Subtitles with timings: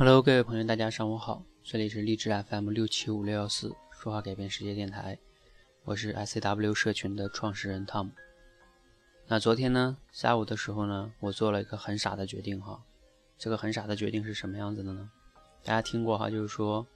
[0.00, 5.18] Hello，各位朋友，大家上午好，这里是励志 FM 六七五六幺四说话改变世界电台，
[5.84, 8.12] 我是 SCW 社群的创始人汤姆。
[9.26, 12.82] 那昨天呢，下午的时候呢，我做了一个很傻的决定哈。
[13.36, 15.10] 这个很傻的决定是什么样子的呢？
[15.62, 16.86] 大家听过哈，就是说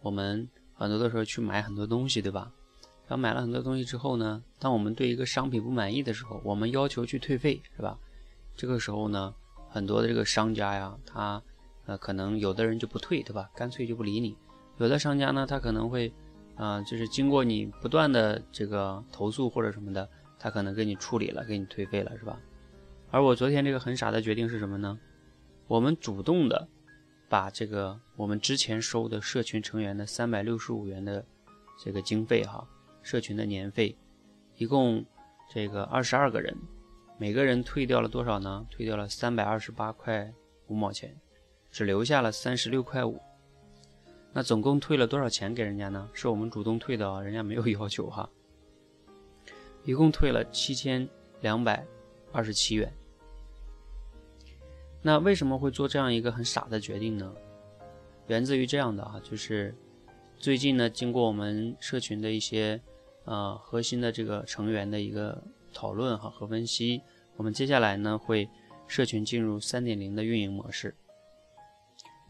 [0.00, 2.52] 我们很多的时候去买很多东西，对吧？
[3.08, 7.98] 然后买了很多东西之后呢，当我们对一个商品不满意的时候，我们要求去退费，是吧？
[8.56, 9.34] 这个时候呢，
[9.68, 11.42] 很多的这个商家呀，他
[11.86, 13.50] 呃，可能有的人就不退，对吧？
[13.54, 14.36] 干脆就不理你。
[14.78, 16.12] 有的商家呢，他可能会，
[16.56, 22.38] 啊，就是经过你不断的这个投诉或者什么的，他可能给你处理了，给你退费了，是吧？
[23.10, 24.98] 而我昨天这个很傻的决定是什么呢？
[25.66, 26.68] 我们主动的
[27.28, 31.24] 把这个我们之前收的社群成员的三百六十五元的
[31.82, 32.66] 这个经费哈，
[33.02, 33.96] 社群的年费，
[34.56, 35.04] 一共
[35.52, 36.56] 这个二十二个人，
[37.18, 38.66] 每个人退掉了多少呢？
[38.70, 40.32] 退掉了三百二十八块
[40.68, 41.14] 五毛钱。
[41.72, 43.18] 只留下了三十六块五，
[44.32, 46.08] 那总共退了多少钱给人家呢？
[46.12, 48.28] 是我们主动退的啊，人家没有要求哈。
[49.84, 51.08] 一共退了七千
[51.40, 51.84] 两百
[52.30, 52.92] 二十七元。
[55.00, 57.34] 那为什么会做这样一个很傻的决定呢？
[58.28, 59.74] 源自于这样的啊，就是
[60.36, 62.80] 最近呢，经过我们社群的一些
[63.24, 65.42] 呃核心的这个成员的一个
[65.72, 67.00] 讨论哈和分析，
[67.36, 68.48] 我们接下来呢会
[68.86, 70.94] 社群进入三点零的运营模式。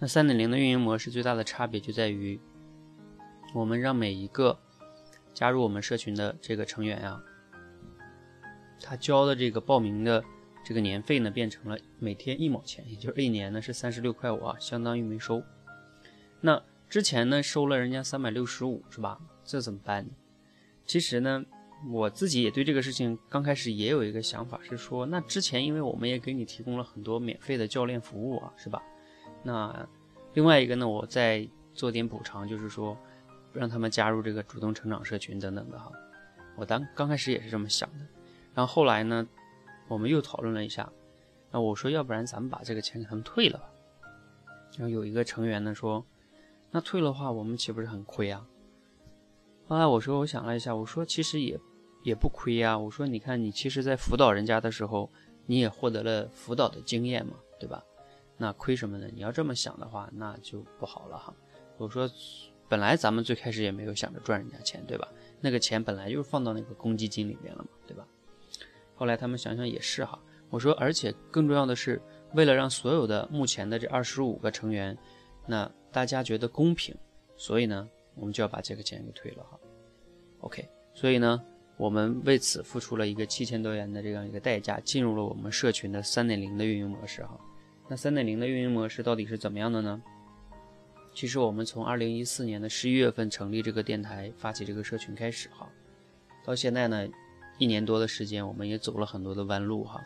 [0.02, 2.40] 那三点零的运营模式最大的差别就在于，
[3.54, 4.58] 我们让每一个
[5.32, 7.22] 加入我们社群的这个成员呀，
[8.80, 10.24] 他交的这个报名的
[10.64, 15.40] 这个年费呢，变成了每天一毛钱，也就是一年呢是三十六块五啊，相当于没收。
[16.40, 19.20] 那之前呢收了人家三百六十五是吧？
[19.44, 20.10] 这怎么办呢？
[20.84, 21.44] 其实呢，
[21.88, 28.82] 我自己也对这个事情刚开始也有一个想法，是说那之前因为我们也给你提供了很多免费的教练服务啊，是吧？
[29.42, 29.88] 那
[30.34, 32.96] 另外一个呢，我再做点补偿，就是说
[33.52, 35.90] 让他们加入这个主动成长社群等等的哈。
[36.56, 38.06] 我当刚开始也是这么想的，
[38.54, 39.26] 然后后来呢，
[39.88, 40.90] 我们又讨论了一下，
[41.50, 43.68] 那我说要不然咱们把这个钱给他们退了吧。
[44.76, 46.04] 然后有一个成员呢说，
[46.70, 48.46] 那退了话我们岂不是很亏啊？
[49.66, 51.58] 后来我说我想了一下，我说其实也
[52.02, 52.78] 也不亏呀。
[52.78, 55.10] 我说你看你其实在辅导人家的时候，
[55.46, 57.82] 你也获得了辅导的经验嘛，对吧？
[58.42, 59.06] 那亏什么呢？
[59.14, 61.32] 你要这么想的话，那就不好了哈。
[61.76, 62.10] 我说，
[62.68, 65.06] 本来咱们最开始也没有想着赚人家钱，对吧？
[65.40, 68.04] 那个钱本来就是放到那个公积金里面了嘛，对吧？
[68.96, 70.18] 后来他们想想也是哈。
[70.50, 72.02] 我说，而且更重要的是，
[72.34, 74.98] 为了让所有的目前的这二十五个成员，
[75.46, 76.92] 那大家觉得公平，
[77.36, 79.56] 所以呢，我们就要把这个钱给退了哈。
[80.40, 81.40] OK，所以呢，
[81.76, 87.38] 我们为此付出了一个七千多元的这样一个代价，进入了我们社群的三点零的运营模式哈。
[87.88, 90.02] 那三点零的运营模式到底是怎么样的呢？
[91.14, 95.68] 其实我们从二零一四年的十一月份成立这个电台，发起这个社群开始哈，
[96.42, 97.06] 到现在呢，
[97.58, 100.02] 一年多的时间，我们也走了很多的弯路哈。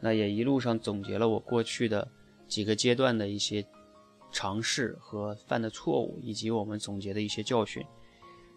[0.00, 2.06] 那也一路上总结了我过去的
[2.46, 3.66] 几个阶段的一些
[4.30, 7.84] 尝试和犯的错误，以及我们总结的一些教训。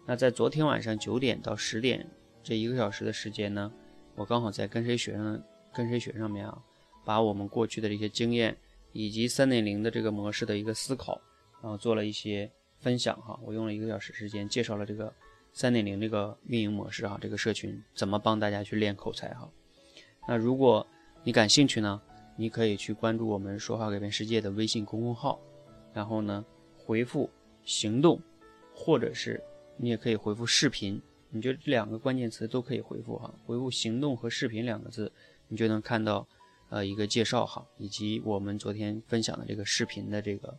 [0.06, 2.08] 那在昨天晚上九点到十点
[2.44, 3.72] 这一个小时的时间呢，
[4.14, 5.42] 我刚好在跟谁学上
[5.74, 6.62] 跟谁学上面啊。
[7.04, 8.56] 把我们过去的这些经验，
[8.92, 11.20] 以及三点零的这个模式的一个思考，
[11.60, 13.38] 然后做了一些分享哈。
[13.42, 15.12] 我用了一个小时时间介绍了这个
[15.52, 19.50] 三点零这个运营模式哈，这个社群怎么帮大家去练口才哈。
[20.28, 20.86] 那如果
[21.24, 22.00] 你感兴趣呢，
[22.36, 25.40] 你可以去关注我们说话改变世界的微信公众号，
[25.92, 26.44] 然后呢
[26.76, 27.28] 回复
[27.64, 28.20] 行动，
[28.74, 29.42] 或者是
[29.76, 33.32] 你也可以回复视频，你就这两个关键词都可以回复哈。
[33.44, 35.10] 回复行动和视频两个字，
[35.48, 36.26] 你就能看到。
[36.72, 40.58] 呃，一个介绍哈，以及我们昨天分享的这个视频的这个，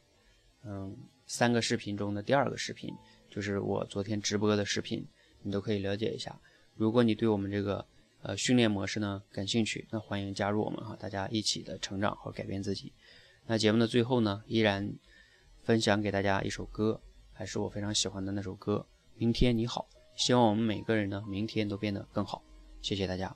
[0.63, 2.93] 嗯，三个视频中的第二个视频，
[3.31, 5.03] 就是我昨天直播的视频，
[5.41, 6.39] 你都可以了解一下。
[6.75, 7.83] 如果你对我们这个
[8.21, 12.93] 呃训练模式呢感兴趣，那欢迎加入我们哈，大家一起的成长和改变自己。
[13.47, 14.93] 那节目的最后呢，依然
[15.63, 17.01] 分享给大家一首歌，
[17.31, 18.85] 还是我非常喜欢的那首歌
[19.19, 19.87] 《明天你好》。
[20.15, 22.43] 希望我们每个人呢，明天都变得更好。
[22.83, 23.35] 谢谢大家。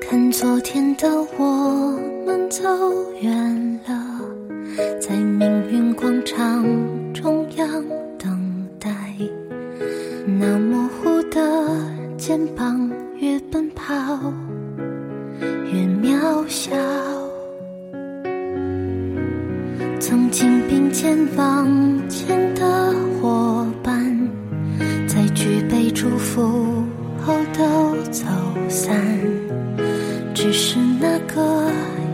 [0.00, 1.08] 看昨天的
[1.38, 2.62] 我们走
[3.20, 4.20] 远了，
[5.00, 6.62] 在命运广场
[7.14, 7.66] 中央，
[10.26, 11.40] 那模糊的。
[12.16, 12.88] 肩膀，
[13.18, 13.92] 越奔跑
[15.42, 16.70] 越渺小。
[19.98, 21.68] 曾经并肩往
[22.08, 24.16] 前的伙伴，
[25.08, 26.84] 在举杯祝福
[27.26, 28.24] 后都走
[28.68, 28.96] 散。
[30.32, 31.68] 只是那个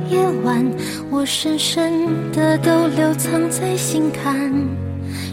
[0.08, 0.64] 夜晚，
[1.10, 4.50] 我深深的都留藏在心坎。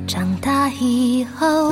[0.06, 1.72] 长大以后，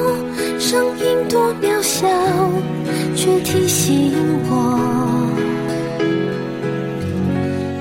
[0.71, 2.07] 声音多渺小，
[3.13, 4.13] 却提醒
[4.49, 4.79] 我，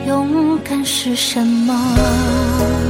[0.09, 2.90] 勇敢是什么。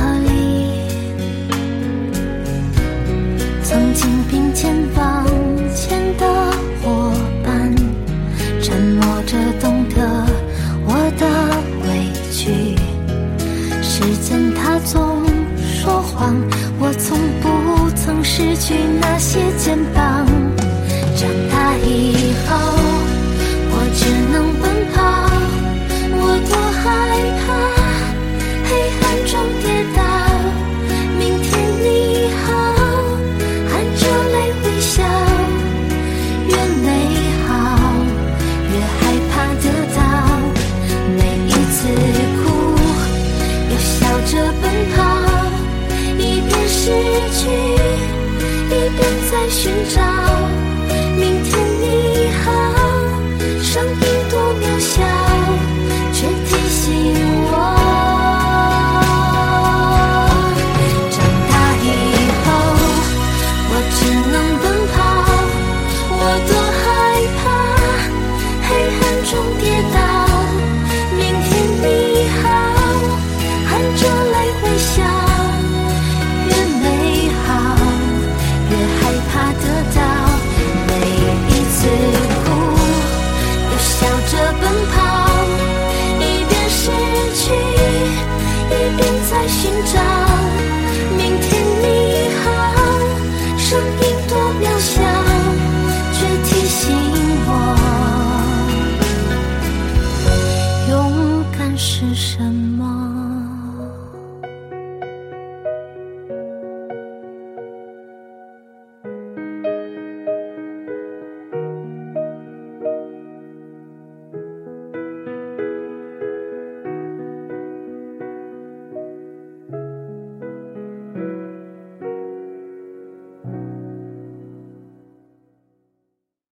[16.79, 18.75] 我从不曾失去
[49.51, 50.10] 寻找。